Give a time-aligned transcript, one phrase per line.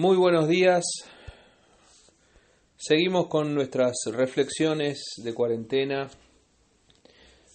[0.00, 0.84] Muy buenos días.
[2.76, 6.08] Seguimos con nuestras reflexiones de cuarentena.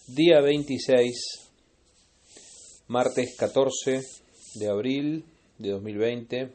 [0.08, 1.50] Día 26,
[2.88, 4.02] martes 14
[4.56, 5.24] de abril
[5.56, 6.54] de 2020.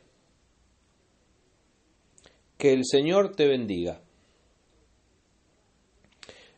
[2.59, 3.99] Que el Señor te bendiga.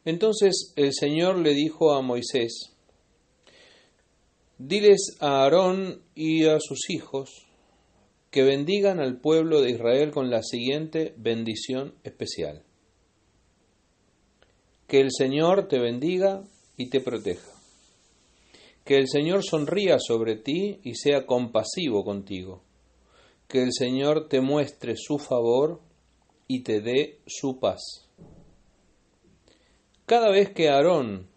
[0.04, 2.73] Entonces el Señor le dijo a Moisés,
[4.57, 7.48] Diles a Aarón y a sus hijos,
[8.32, 12.63] que bendigan al pueblo de Israel con la siguiente bendición especial.
[14.88, 16.44] Que el Señor te bendiga
[16.77, 17.52] y te proteja.
[18.86, 22.63] Que el Señor sonría sobre ti y sea compasivo contigo.
[23.49, 25.81] Que el Señor te muestre su favor
[26.48, 28.09] y te dé su paz.
[30.05, 31.27] Cada vez que Aarón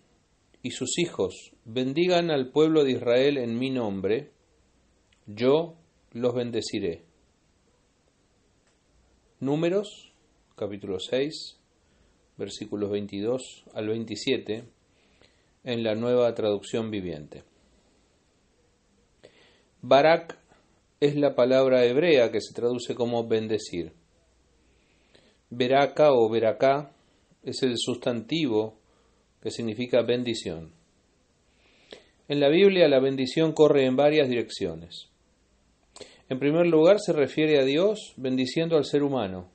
[0.62, 4.30] y sus hijos bendigan al pueblo de Israel en mi nombre,
[5.26, 5.76] yo
[6.14, 7.02] los bendeciré.
[9.40, 10.12] Números,
[10.54, 11.58] capítulo 6,
[12.36, 14.64] versículos 22 al 27,
[15.64, 17.42] en la nueva traducción viviente.
[19.82, 20.38] Barak
[21.00, 23.92] es la palabra hebrea que se traduce como bendecir.
[25.50, 26.94] Beraka o Beraká
[27.42, 28.78] es el sustantivo
[29.42, 30.72] que significa bendición.
[32.28, 35.10] En la Biblia la bendición corre en varias direcciones.
[36.28, 39.50] En primer lugar, se refiere a Dios bendiciendo al ser humano.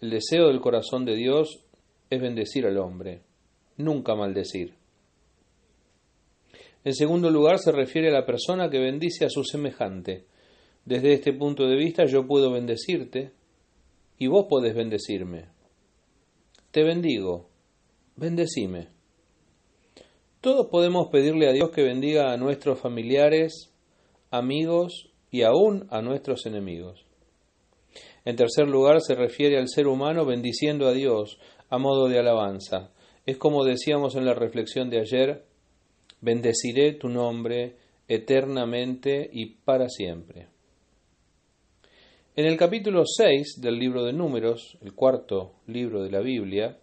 [0.00, 1.64] El deseo del corazón de Dios
[2.10, 3.22] es bendecir al hombre,
[3.78, 4.74] nunca maldecir.
[6.84, 10.26] En segundo lugar, se refiere a la persona que bendice a su semejante.
[10.84, 13.32] Desde este punto de vista yo puedo bendecirte
[14.18, 15.46] y vos podés bendecirme.
[16.70, 17.48] Te bendigo,
[18.16, 18.88] bendecime.
[20.40, 23.72] Todos podemos pedirle a Dios que bendiga a nuestros familiares,
[24.30, 27.04] amigos y aún a nuestros enemigos.
[28.24, 31.38] En tercer lugar, se refiere al ser humano bendiciendo a Dios
[31.70, 32.90] a modo de alabanza.
[33.26, 35.44] Es como decíamos en la reflexión de ayer,
[36.20, 40.48] bendeciré tu nombre eternamente y para siempre.
[42.36, 46.78] En el capítulo 6 del libro de Números, el cuarto libro de la Biblia,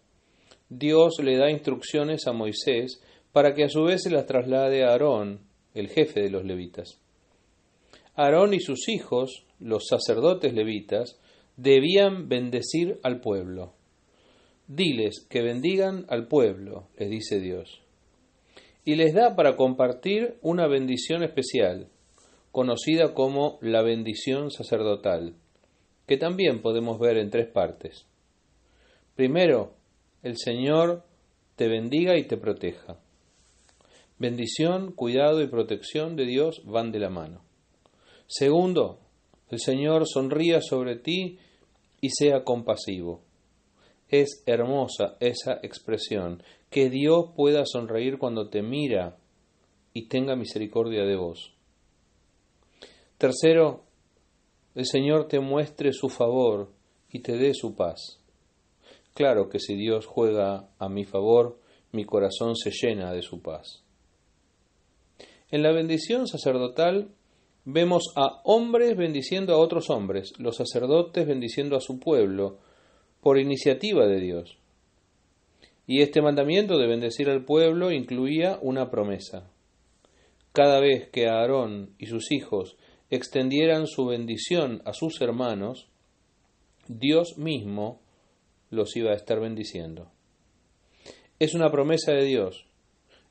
[0.70, 3.02] Dios le da instrucciones a Moisés
[3.32, 5.42] para que a su vez se las traslade a Aarón,
[5.74, 7.00] el jefe de los levitas.
[8.16, 11.20] Aarón y sus hijos, los sacerdotes levitas,
[11.58, 13.74] debían bendecir al pueblo.
[14.68, 17.82] Diles que bendigan al pueblo, les dice Dios.
[18.84, 21.88] Y les da para compartir una bendición especial,
[22.52, 25.36] conocida como la bendición sacerdotal,
[26.08, 28.06] que también podemos ver en tres partes.
[29.16, 29.74] Primero,
[30.24, 31.04] el Señor
[31.56, 32.98] te bendiga y te proteja.
[34.18, 37.45] Bendición, cuidado y protección de Dios van de la mano.
[38.28, 39.00] Segundo,
[39.50, 41.38] el Señor sonría sobre ti
[42.02, 43.22] y sea compasivo.
[44.10, 49.18] Es hermosa esa expresión, que Dios pueda sonreír cuando te mira
[49.94, 51.54] y tenga misericordia de vos.
[53.18, 53.84] Tercero,
[54.76, 56.72] el Señor te muestre su favor
[57.10, 58.20] y te dé su paz.
[59.14, 61.58] Claro que si Dios juega a mi favor,
[61.94, 63.84] mi corazón se llena de su paz.
[65.50, 67.10] En la bendición sacerdotal
[67.66, 72.60] vemos a hombres bendiciendo a otros hombres, los sacerdotes bendiciendo a su pueblo,
[73.22, 74.58] por iniciativa de Dios.
[75.88, 79.50] Y este mandamiento de bendecir al pueblo incluía una promesa.
[80.54, 82.78] Cada vez que Aarón y sus hijos
[83.10, 85.90] extendieran su bendición a sus hermanos,
[86.88, 88.00] Dios mismo
[88.70, 90.12] los iba a estar bendiciendo.
[91.40, 92.66] Es una promesa de Dios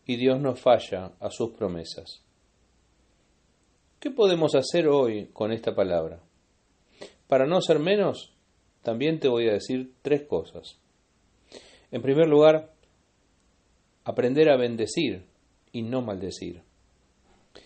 [0.06, 2.23] y Dios no falla a sus promesas.
[4.04, 6.20] ¿Qué podemos hacer hoy con esta palabra?
[7.26, 8.34] Para no ser menos,
[8.82, 10.78] también te voy a decir tres cosas.
[11.90, 12.74] En primer lugar,
[14.04, 15.24] aprender a bendecir
[15.72, 16.60] y no maldecir.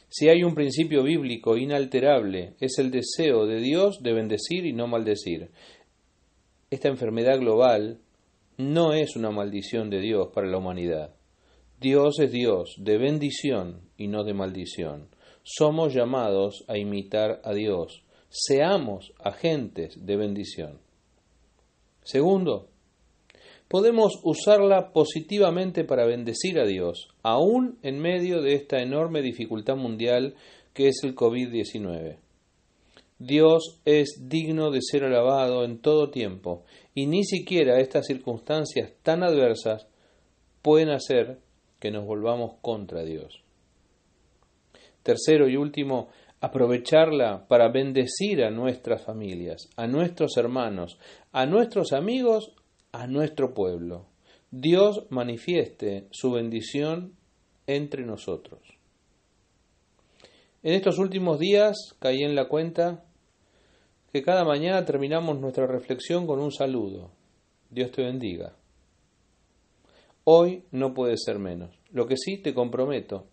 [0.09, 4.87] Si hay un principio bíblico inalterable, es el deseo de Dios de bendecir y no
[4.87, 5.50] maldecir.
[6.70, 7.99] Esta enfermedad global
[8.56, 11.17] no es una maldición de Dios para la humanidad.
[11.81, 15.18] Dios es Dios de bendición y no de maldición
[15.50, 18.03] somos llamados a imitar a Dios.
[18.29, 20.79] Seamos agentes de bendición.
[22.03, 22.69] Segundo,
[23.67, 30.35] podemos usarla positivamente para bendecir a Dios, aún en medio de esta enorme dificultad mundial
[30.75, 32.19] que es el COVID-19.
[33.19, 36.65] Dios es digno de ser alabado en todo tiempo,
[36.95, 39.87] y ni siquiera estas circunstancias tan adversas
[40.61, 41.39] pueden hacer
[41.81, 43.48] que nos volvamos contra Dios.
[45.08, 46.08] Tercero y último,
[46.43, 50.99] aprovecharla para bendecir a nuestras familias, a nuestros hermanos,
[51.32, 52.52] a nuestros amigos,
[52.93, 54.05] a nuestro pueblo.
[54.50, 57.14] Dios manifieste su bendición
[57.66, 58.60] entre nosotros.
[60.62, 63.02] En estos últimos días caí en la cuenta
[64.12, 67.12] que cada mañana terminamos nuestra reflexión con un saludo.
[67.70, 68.56] Dios te bendiga.
[70.25, 71.75] Hoy no puede ser menos.
[71.93, 73.28] Lo que sí te comprometo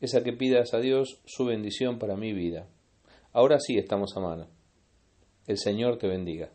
[0.00, 2.68] es a que pidas a Dios su bendición para mi vida.
[3.32, 4.48] Ahora sí estamos a mano.
[5.46, 6.50] El Señor te bendiga.